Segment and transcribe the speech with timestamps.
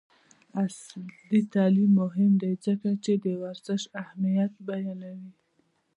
[0.63, 5.31] عصري تعلیم مهم دی ځکه چې د ورزش اهمیت بیانوي.